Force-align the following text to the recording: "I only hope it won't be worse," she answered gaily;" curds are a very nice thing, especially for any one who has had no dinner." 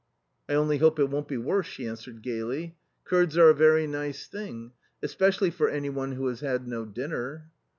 "I 0.49 0.55
only 0.55 0.79
hope 0.79 0.97
it 0.97 1.11
won't 1.11 1.27
be 1.27 1.37
worse," 1.37 1.67
she 1.67 1.87
answered 1.87 2.23
gaily;" 2.23 2.75
curds 3.05 3.37
are 3.37 3.49
a 3.51 3.53
very 3.53 3.85
nice 3.85 4.25
thing, 4.25 4.71
especially 5.03 5.51
for 5.51 5.69
any 5.69 5.91
one 5.91 6.13
who 6.13 6.25
has 6.25 6.39
had 6.39 6.67
no 6.67 6.85
dinner." 6.85 7.51